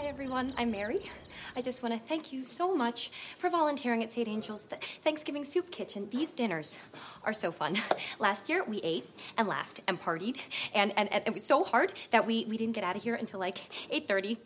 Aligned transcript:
Hi, 0.00 0.06
everyone. 0.06 0.50
I'm 0.56 0.70
Mary. 0.70 1.10
I 1.54 1.60
just 1.60 1.82
want 1.82 1.92
to 1.92 2.00
thank 2.00 2.32
you 2.32 2.46
so 2.46 2.74
much 2.74 3.10
for 3.38 3.50
volunteering 3.50 4.02
at 4.02 4.10
St. 4.10 4.26
Angel's 4.26 4.62
Th- 4.62 4.82
Thanksgiving 5.04 5.44
Soup 5.44 5.70
Kitchen. 5.70 6.08
These 6.10 6.32
dinners 6.32 6.78
are 7.22 7.34
so 7.34 7.52
fun. 7.52 7.76
Last 8.18 8.48
year, 8.48 8.64
we 8.64 8.80
ate 8.82 9.06
and 9.36 9.46
laughed 9.46 9.82
and 9.86 10.00
partied, 10.00 10.38
and, 10.74 10.94
and, 10.96 11.12
and 11.12 11.22
it 11.26 11.34
was 11.34 11.44
so 11.44 11.64
hard 11.64 11.92
that 12.12 12.26
we, 12.26 12.46
we 12.46 12.56
didn't 12.56 12.74
get 12.74 12.82
out 12.82 12.96
of 12.96 13.02
here 13.02 13.14
until 13.14 13.40
like 13.40 13.58
8.30. 13.92 14.38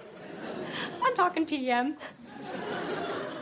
I'm 1.04 1.14
talking 1.14 1.46
PM. 1.46 1.96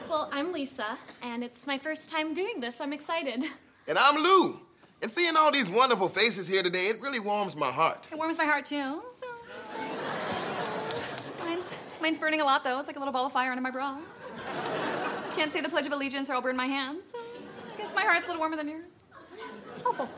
Well, 0.07 0.29
I'm 0.31 0.53
Lisa, 0.53 0.99
and 1.23 1.43
it's 1.43 1.67
my 1.67 1.79
first 1.79 2.11
time 2.11 2.35
doing 2.35 2.61
this. 2.61 2.79
I'm 2.79 2.93
excited. 2.93 3.43
And 3.87 3.97
I'm 3.97 4.23
Lou. 4.23 4.61
And 5.01 5.11
seeing 5.11 5.35
all 5.35 5.51
these 5.51 5.71
wonderful 5.71 6.11
faces 6.11 6.47
here 6.47 6.63
today, 6.63 6.89
it 6.89 7.01
really 7.01 7.21
warms 7.21 7.57
my 7.57 7.73
heart. 7.73 8.07
It 8.13 8.19
warms 8.19 8.37
my 8.37 8.45
heart 8.45 8.67
too. 8.67 9.01
So, 9.15 9.27
mine's 12.09 12.19
burning 12.19 12.41
a 12.41 12.45
lot 12.45 12.65
though. 12.65 12.79
It's 12.79 12.87
like 12.87 12.97
a 12.97 12.99
little 12.99 13.13
ball 13.13 13.27
of 13.27 13.33
fire 13.33 13.51
under 13.51 13.61
my 13.61 13.71
bra. 13.71 13.99
Can't 15.37 15.53
say 15.53 15.61
the 15.61 15.69
Pledge 15.69 15.87
of 15.87 15.93
Allegiance 15.93 16.31
or 16.31 16.35
I'll 16.35 16.41
burn 16.41 16.57
my 16.57 16.65
hands. 16.65 17.11
So 17.13 17.19
I 17.19 17.77
guess 17.77 17.95
my 17.95 18.01
heart's 18.01 18.25
a 18.25 18.29
little 18.29 18.41
warmer 18.41 18.57
than 18.57 18.67
yours. 18.67 19.01
Oh, 19.85 19.95
well, 19.99 20.09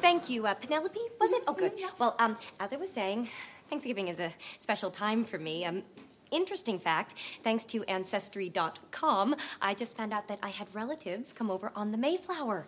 thank 0.00 0.30
you, 0.30 0.46
uh, 0.46 0.54
Penelope. 0.54 0.98
Was 1.20 1.32
it? 1.32 1.42
Oh, 1.46 1.52
good. 1.52 1.72
Well, 1.98 2.16
um, 2.18 2.38
as 2.60 2.72
I 2.72 2.76
was 2.76 2.90
saying, 2.90 3.28
Thanksgiving 3.68 4.08
is 4.08 4.20
a 4.20 4.32
special 4.58 4.90
time 4.90 5.22
for 5.22 5.38
me. 5.38 5.66
Um, 5.66 5.82
interesting 6.30 6.78
fact: 6.78 7.14
thanks 7.42 7.64
to 7.66 7.84
Ancestry.com, 7.84 9.36
I 9.60 9.74
just 9.74 9.98
found 9.98 10.14
out 10.14 10.28
that 10.28 10.38
I 10.42 10.48
had 10.48 10.74
relatives 10.74 11.34
come 11.34 11.50
over 11.50 11.72
on 11.76 11.92
the 11.92 11.98
Mayflower. 11.98 12.66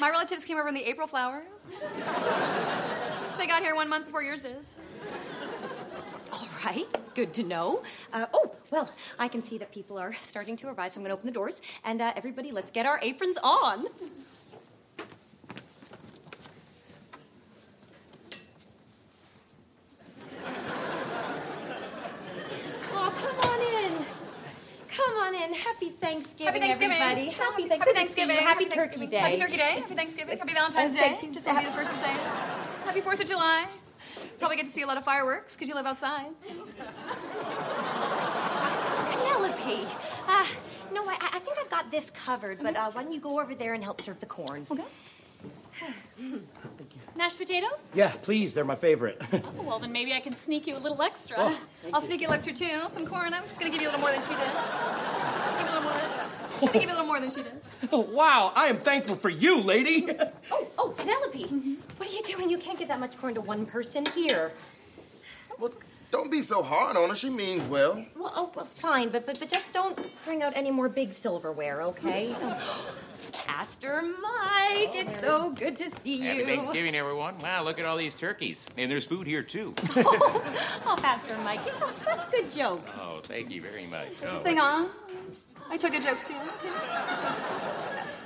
My 0.00 0.08
relatives 0.08 0.46
came 0.46 0.56
over 0.56 0.68
in 0.68 0.74
the 0.74 0.88
April 0.88 1.06
flower. 1.06 1.42
so 3.28 3.36
they 3.36 3.46
got 3.46 3.62
here 3.62 3.74
one 3.74 3.90
month 3.90 4.06
before 4.06 4.22
yours 4.22 4.42
did. 4.42 4.64
All 6.34 6.48
right, 6.64 6.86
good 7.14 7.32
to 7.34 7.44
know. 7.44 7.84
Uh, 8.12 8.26
oh, 8.34 8.50
well, 8.72 8.90
I 9.20 9.28
can 9.28 9.40
see 9.40 9.56
that 9.58 9.70
people 9.70 9.96
are 9.98 10.12
starting 10.20 10.56
to 10.56 10.68
arrive, 10.68 10.90
so 10.90 10.98
I'm 10.98 11.04
going 11.04 11.10
to 11.10 11.14
open 11.14 11.26
the 11.26 11.32
doors. 11.32 11.62
And 11.84 12.00
uh, 12.02 12.12
everybody, 12.16 12.50
let's 12.50 12.72
get 12.72 12.86
our 12.86 12.98
aprons 13.02 13.38
on. 13.40 13.86
Oh, 22.96 23.12
come 23.18 23.50
on 23.50 23.60
in. 23.60 24.04
Come 24.88 25.16
on 25.16 25.34
in. 25.34 25.52
Happy 25.52 25.90
Thanksgiving, 25.90 26.46
Happy 26.46 26.60
Thanksgiving. 26.60 26.96
everybody. 26.98 27.30
Happy, 27.30 27.68
Happy 27.68 27.92
Thanksgiving. 27.92 28.36
Happy, 28.36 28.44
Happy 28.46 28.64
Turkey 28.66 28.76
Thanksgiving. 28.76 29.10
Day. 29.10 29.18
Happy 29.18 29.36
Turkey 29.36 29.56
Day. 29.56 29.62
Happy 29.80 29.94
Thanksgiving. 29.94 30.38
Happy 30.38 30.52
Valentine's 30.54 30.94
Day. 30.94 31.18
Just 31.32 31.46
want 31.46 31.58
to 31.60 31.64
be 31.64 31.70
the 31.70 31.76
first 31.76 31.92
to 31.92 31.98
say. 31.98 32.12
Happy 32.84 33.00
Fourth 33.00 33.20
of 33.20 33.26
July. 33.28 33.66
Probably 34.38 34.56
get 34.56 34.66
to 34.66 34.72
see 34.72 34.82
a 34.82 34.86
lot 34.86 34.96
of 34.96 35.04
fireworks 35.04 35.54
because 35.54 35.68
you 35.68 35.74
live 35.74 35.86
outside. 35.86 36.26
Penelope. 39.10 39.86
Uh, 40.26 40.46
no, 40.92 41.06
I, 41.08 41.16
I 41.20 41.38
think 41.38 41.58
I've 41.58 41.70
got 41.70 41.90
this 41.90 42.10
covered, 42.10 42.62
but 42.62 42.76
uh, 42.76 42.90
why 42.92 43.02
don't 43.02 43.12
you 43.12 43.20
go 43.20 43.40
over 43.40 43.54
there 43.54 43.74
and 43.74 43.82
help 43.82 44.00
serve 44.00 44.20
the 44.20 44.26
corn? 44.26 44.66
Okay. 44.70 44.82
Mashed 47.16 47.38
potatoes? 47.38 47.90
Yeah, 47.94 48.12
please, 48.22 48.54
they're 48.54 48.64
my 48.64 48.74
favorite. 48.74 49.20
Oh, 49.58 49.62
well, 49.62 49.78
then 49.78 49.92
maybe 49.92 50.12
I 50.12 50.20
can 50.20 50.34
sneak 50.34 50.66
you 50.66 50.76
a 50.76 50.78
little 50.78 51.00
extra. 51.02 51.36
Oh. 51.38 51.58
I'll 51.92 52.00
sneak 52.00 52.20
you 52.20 52.30
extra 52.30 52.52
too. 52.52 52.80
Some 52.88 53.06
corn. 53.06 53.32
I'm 53.32 53.44
just 53.44 53.58
gonna 53.58 53.70
give 53.70 53.80
you 53.80 53.88
a 53.88 53.90
little 53.90 54.00
more 54.00 54.10
than 54.12 54.20
she 54.22 54.28
did. 54.28 54.38
Give 54.38 55.60
you 55.60 55.64
a 55.64 55.74
little 55.74 55.82
more. 55.82 55.92
I'm 55.92 56.60
gonna 56.60 56.72
give 56.72 56.82
you 56.82 56.88
a 56.88 56.90
little 56.90 57.06
more 57.06 57.20
than 57.20 57.30
she 57.30 57.42
did. 57.42 57.52
wow, 57.92 58.52
I 58.54 58.66
am 58.66 58.78
thankful 58.80 59.16
for 59.16 59.30
you, 59.30 59.60
lady. 59.60 60.08
Oh, 60.50 60.66
oh, 60.78 60.88
Penelope. 60.96 61.78
What 62.04 62.12
are 62.12 62.16
you 62.16 62.36
doing? 62.36 62.50
You 62.50 62.58
can't 62.58 62.78
give 62.78 62.88
that 62.88 63.00
much 63.00 63.16
corn 63.16 63.32
to 63.34 63.40
one 63.40 63.64
person 63.64 64.04
here. 64.14 64.52
Well, 65.58 65.72
don't 66.10 66.30
be 66.30 66.42
so 66.42 66.62
hard 66.62 66.98
on 66.98 67.08
her. 67.08 67.16
She 67.16 67.30
means 67.30 67.64
well. 67.64 68.04
Well, 68.14 68.30
oh, 68.36 68.52
well, 68.54 68.66
fine, 68.66 69.08
but, 69.08 69.24
but 69.24 69.40
but 69.40 69.48
just 69.48 69.72
don't 69.72 69.98
bring 70.26 70.42
out 70.42 70.52
any 70.54 70.70
more 70.70 70.90
big 70.90 71.14
silverware, 71.14 71.80
okay? 71.80 72.36
Pastor 73.32 74.02
Mike, 74.02 74.94
it's 74.94 75.18
so 75.18 75.52
good 75.52 75.78
to 75.78 75.90
see 75.92 76.16
you. 76.16 76.24
Happy 76.42 76.44
Thanksgiving, 76.44 76.94
everyone. 76.94 77.38
Wow, 77.38 77.62
look 77.62 77.78
at 77.78 77.86
all 77.86 77.96
these 77.96 78.14
turkeys. 78.14 78.68
And 78.76 78.90
there's 78.90 79.06
food 79.06 79.26
here, 79.26 79.42
too. 79.42 79.72
Oh, 79.96 80.96
Pastor 81.00 81.34
Mike, 81.38 81.60
you 81.64 81.72
tell 81.72 81.88
such 81.88 82.30
good 82.30 82.50
jokes. 82.50 82.98
Oh, 83.00 83.20
thank 83.22 83.50
you 83.50 83.62
very 83.62 83.86
much. 83.86 84.08
Oh, 84.22 84.30
this 84.32 84.40
Oh, 84.40 84.42
thing 84.42 84.58
on. 84.58 84.90
I 85.70 85.78
took 85.78 85.92
good 85.92 86.02
jokes 86.02 86.28
too. 86.28 86.34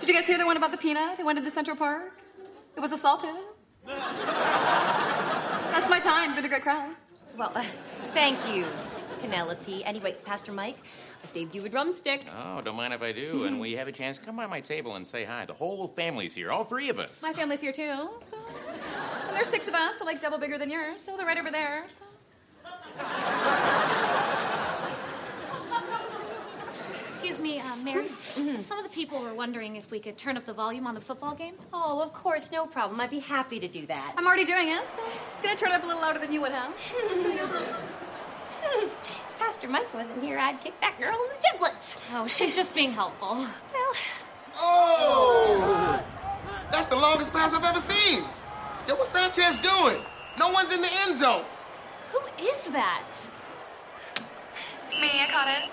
Did 0.01 0.09
you 0.09 0.15
guys 0.15 0.27
hear 0.27 0.37
the 0.37 0.47
one 0.47 0.57
about 0.57 0.73
the 0.73 0.79
peanut 0.79 1.17
who 1.17 1.25
went 1.25 1.39
into 1.39 1.53
Central 1.53 1.77
Park? 1.77 2.21
It 2.77 2.81
was 2.81 2.91
assaulted. 2.91 3.37
That's 3.89 5.89
my 5.89 6.01
time. 6.01 6.35
Been 6.35 6.45
a 6.45 6.49
great 6.49 6.63
crowd. 6.63 6.95
Well, 7.37 7.53
uh, 7.55 7.65
thank 8.13 8.39
you, 8.53 8.67
Penelope. 9.21 9.85
Anyway, 9.85 10.17
Pastor 10.25 10.53
Mike, 10.53 10.77
I 11.23 11.27
saved 11.27 11.55
you 11.55 11.65
a 11.65 11.69
drumstick. 11.69 12.25
Oh, 12.37 12.61
don't 12.61 12.77
mind 12.77 12.93
if 12.93 13.03
I 13.03 13.13
do. 13.13 13.45
And 13.45 13.61
we 13.61 13.73
have 13.73 13.89
a 13.89 13.93
chance, 13.93 14.19
come 14.19 14.37
by 14.37 14.47
my 14.47 14.61
table 14.61 14.97
and 14.97 15.07
say 15.07 15.25
hi. 15.25 15.47
The 15.47 15.55
whole 15.55 15.89
family's 15.89 16.35
here, 16.35 16.51
all 16.51 16.65
three 16.65 16.89
of 16.89 16.99
us. 16.99 17.23
My 17.23 17.33
family's 17.33 17.61
here 17.61 17.73
too. 17.73 18.09
So 18.31 18.37
and 19.29 19.37
there's 19.37 19.49
six 19.49 19.69
of 19.69 19.75
us, 19.75 19.99
so 19.99 20.05
like 20.05 20.21
double 20.21 20.39
bigger 20.39 20.59
than 20.59 20.71
yours. 20.71 21.01
So 21.01 21.17
they're 21.17 21.27
right 21.27 21.39
over 21.39 21.51
there. 21.51 21.85
So. 21.91 22.05
Excuse 27.39 27.55
me, 27.55 27.61
uh, 27.61 27.77
Mary. 27.77 28.57
Some 28.57 28.79
of 28.79 28.85
the 28.85 28.91
people 28.91 29.21
were 29.23 29.33
wondering 29.33 29.77
if 29.77 29.93
we 29.93 30.01
could 30.01 30.19
turn 30.19 30.37
up 30.37 30.45
the 30.45 30.53
volume 30.53 30.89
on 30.89 30.95
the 30.97 31.01
football 31.01 31.37
game. 31.37 31.55
Oh, 31.73 32.03
of 32.03 32.13
course, 32.13 32.51
no 32.51 32.67
problem. 32.67 33.01
I'd 33.01 33.11
be 33.11 33.21
happy 33.21 33.61
to 33.61 33.69
do 33.69 33.87
that. 33.87 34.13
I'm 34.17 34.27
already 34.27 34.45
doing 34.45 34.67
it, 34.67 34.83
so 34.93 35.05
I'm 35.05 35.13
just 35.31 35.41
gonna 35.45 35.55
turn 35.55 35.71
it 35.71 35.77
up 35.77 35.85
a 35.85 35.87
little 35.87 36.03
louder 36.03 36.19
than 36.19 36.33
you 36.33 36.41
would 36.41 36.51
have. 36.51 36.73
Just 37.09 37.23
doing 37.23 37.39
it. 37.39 37.47
Hmm. 37.47 38.89
Pastor 39.39 39.69
Mike 39.69 39.95
wasn't 39.95 40.21
here. 40.21 40.37
I'd 40.37 40.61
kick 40.61 40.81
that 40.81 40.99
girl 41.01 41.11
in 41.15 41.29
the 41.29 41.49
giblets. 41.53 42.01
Oh, 42.13 42.27
she's 42.27 42.57
just 42.57 42.75
being 42.75 42.91
helpful. 42.91 43.37
Well, 43.73 43.93
Oh! 44.57 46.03
That's 46.73 46.89
the 46.89 46.97
longest 46.97 47.33
pass 47.33 47.55
I've 47.55 47.63
ever 47.63 47.79
seen. 47.79 48.25
Yo, 48.89 48.97
what's 48.97 49.11
Sanchez 49.11 49.59
doing? 49.59 50.03
No 50.41 50.49
one's 50.51 50.75
in 50.75 50.81
the 50.81 50.91
end 51.07 51.15
zone. 51.17 51.45
Who 52.11 52.19
is 52.45 52.65
that? 52.71 53.07
It's 54.89 54.99
me. 55.01 55.21
I 55.21 55.29
caught 55.31 55.49
it. 55.49 55.71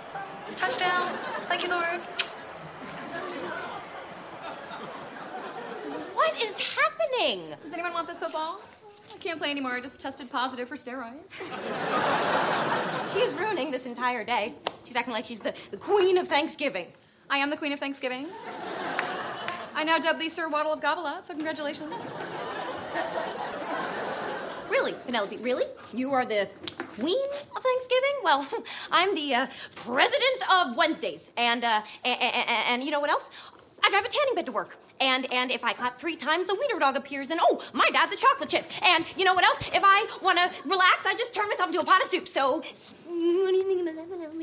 Touchdown. 0.57 1.11
Thank 1.47 1.63
you, 1.63 1.69
Lord. 1.69 1.99
what 6.13 6.41
is 6.41 6.57
happening? 6.57 7.55
Does 7.63 7.73
anyone 7.73 7.93
want 7.93 8.07
this 8.07 8.19
football? 8.19 8.61
I 9.13 9.17
can't 9.17 9.39
play 9.39 9.51
anymore. 9.51 9.73
I 9.73 9.81
just 9.81 9.99
tested 9.99 10.29
positive 10.31 10.67
for 10.67 10.75
steroids. 10.75 11.13
She 13.13 13.21
is 13.21 13.33
ruining 13.35 13.71
this 13.71 13.85
entire 13.85 14.25
day. 14.25 14.55
She's 14.83 14.97
acting 14.97 15.13
like 15.13 15.23
she's 15.23 15.39
the, 15.39 15.53
the 15.71 15.77
queen 15.77 16.17
of 16.17 16.27
Thanksgiving. 16.27 16.87
I 17.29 17.37
am 17.37 17.49
the 17.49 17.55
queen 17.55 17.71
of 17.71 17.79
Thanksgiving. 17.79 18.27
I 19.73 19.85
now 19.85 19.99
dub 19.99 20.19
thee 20.19 20.27
Sir 20.27 20.49
Waddle 20.49 20.73
of 20.73 20.81
Gobbleout, 20.81 21.25
so 21.25 21.33
congratulations. 21.33 21.93
Really, 24.69 24.93
Penelope, 25.05 25.37
really? 25.37 25.63
You 25.93 26.11
are 26.11 26.25
the 26.25 26.49
queen 26.95 27.25
of 27.55 27.63
Thanksgiving? 27.63 28.15
Well, 28.23 28.47
I'm 28.91 29.15
the 29.15 29.35
uh, 29.35 29.47
president 29.75 30.51
of 30.51 30.75
Wednesdays. 30.75 31.31
And, 31.37 31.63
uh, 31.63 31.81
and, 32.03 32.49
and, 32.69 32.83
you 32.83 32.91
know 32.91 32.99
what 32.99 33.09
else? 33.09 33.29
I 33.83 33.89
drive 33.89 34.05
a 34.05 34.09
tanning 34.09 34.35
bed 34.35 34.45
to 34.47 34.51
work. 34.51 34.77
And 34.99 35.31
and 35.31 35.51
if 35.51 35.63
I 35.63 35.73
clap 35.73 35.99
three 35.99 36.15
times, 36.15 36.49
a 36.49 36.55
wiener 36.55 36.79
dog 36.79 36.95
appears, 36.95 37.29
and 37.29 37.41
oh, 37.43 37.61
my 37.73 37.89
dad's 37.91 38.13
a 38.13 38.15
chocolate 38.15 38.49
chip. 38.49 38.65
And 38.81 39.05
you 39.17 39.25
know 39.25 39.33
what 39.33 39.43
else? 39.43 39.59
If 39.73 39.83
I 39.83 40.07
want 40.21 40.37
to 40.37 40.49
relax, 40.67 41.05
I 41.05 41.13
just 41.15 41.33
turn 41.33 41.49
myself 41.49 41.69
into 41.69 41.81
a 41.81 41.83
pot 41.83 42.01
of 42.01 42.07
soup. 42.07 42.29
So, 42.29 42.59
what 42.59 42.65
do 43.05 43.11
you 43.11 43.63
think 43.67 43.81
about 43.81 43.95
that? 43.97 44.33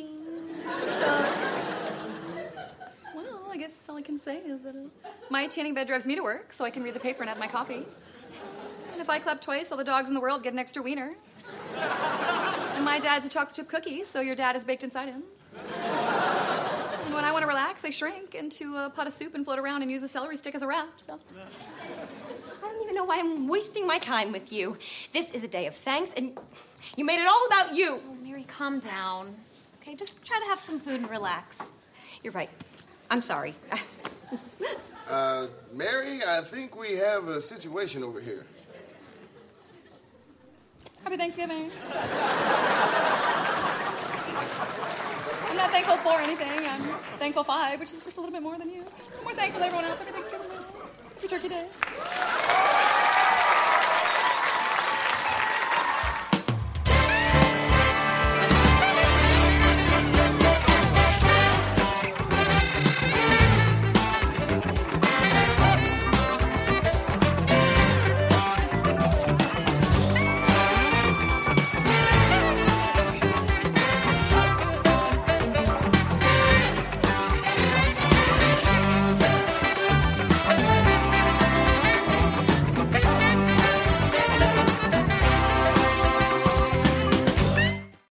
Well, 3.17 3.41
I 3.51 3.57
guess 3.57 3.89
all 3.89 3.97
I 3.97 4.03
can 4.03 4.19
say 4.19 4.39
is 4.39 4.63
that 4.65 4.75
my 5.31 5.47
tanning 5.47 5.73
bed 5.73 5.87
drives 5.87 6.07
me 6.07 6.17
to 6.17 6.23
work, 6.23 6.53
so 6.53 6.67
I 6.67 6.71
can 6.71 6.83
read 6.83 6.93
the 6.95 7.01
paper 7.01 7.23
and 7.23 7.31
have 7.31 7.39
my 7.39 7.49
coffee. 7.49 7.87
And 8.93 9.01
if 9.01 9.09
I 9.09 9.19
clap 9.19 9.41
twice, 9.41 9.73
all 9.73 9.79
the 9.79 9.85
dogs 9.85 10.09
in 10.09 10.15
the 10.15 10.21
world 10.21 10.43
get 10.43 10.53
an 10.53 10.59
extra 10.59 10.83
wiener. 10.83 11.15
And 12.75 12.85
my 12.85 12.99
dad's 12.99 13.27
a 13.27 13.29
chocolate 13.29 13.55
chip 13.55 13.69
cookie, 13.69 14.05
so 14.05 14.21
your 14.21 14.35
dad 14.35 14.57
is 14.57 14.65
baked 14.65 14.85
inside 14.85 15.09
him. 15.09 15.23
And 17.05 17.15
when 17.15 17.25
I 17.25 17.33
want 17.33 17.43
to 17.43 17.47
relax, 17.47 17.85
I 17.85 17.91
shrink 17.91 18.35
into 18.35 18.77
a 18.77 18.91
pot 18.91 19.07
of 19.07 19.13
soup 19.13 19.35
and 19.35 19.45
float 19.45 19.59
around 19.59 19.83
and 19.83 19.91
use 19.91 20.03
a 20.03 20.09
celery 20.09 20.37
stick 20.37 20.55
as 20.55 20.63
a 20.63 20.67
raft. 20.67 21.05
So. 21.05 21.19
I 21.39 22.67
don't 22.67 22.83
even 22.83 22.95
know 22.95 23.05
why 23.05 23.19
I'm 23.19 23.49
wasting 23.49 23.87
my 23.87 23.99
time 23.99 24.33
with 24.33 24.53
you. 24.53 24.79
This 25.13 25.33
is 25.33 25.45
a 25.45 25.49
day 25.49 25.67
of 25.67 25.75
thanks, 25.77 26.13
and 26.15 26.39
you 26.97 27.05
made 27.05 27.21
it 27.21 27.27
all 27.27 27.47
about 27.47 27.75
you. 27.75 28.01
Oh, 28.09 28.15
Mary, 28.25 28.45
calm 28.45 28.81
down. 28.81 29.35
Okay, 29.81 29.95
just 29.95 30.25
try 30.25 30.39
to 30.39 30.47
have 30.47 30.61
some 30.61 30.81
food 30.81 31.01
and 31.01 31.11
relax. 31.11 31.73
You're 32.23 32.33
right. 32.33 32.51
I'm 33.11 33.23
sorry. 33.23 33.55
Uh, 35.09 35.49
Mary, 35.75 36.21
I 36.27 36.41
think 36.41 36.75
we 36.75 36.95
have 36.95 37.29
a 37.29 37.41
situation 37.41 38.03
over 38.03 38.21
here. 38.21 38.47
Happy 41.05 41.17
Thanksgiving. 41.17 41.71
I'm 45.49 45.57
not 45.57 45.71
thankful 45.71 45.97
for 45.99 46.21
anything. 46.21 46.67
I'm 46.67 46.83
thankful 47.19 47.45
five, 47.45 47.81
which 47.81 47.93
is 47.93 48.05
just 48.05 48.17
a 48.17 48.21
little 48.21 48.33
bit 48.33 48.43
more 48.43 48.57
than 48.59 48.71
you. 48.71 48.85
I'm 49.19 49.25
more 49.25 49.35
thankful 49.35 49.61
than 49.61 49.69
everyone 49.69 49.91
else. 49.91 49.99
Happy 49.99 50.13
Thanksgiving. 50.13 50.49
Happy 51.17 51.29
Turkey 51.29 51.49
Day. 51.49 51.69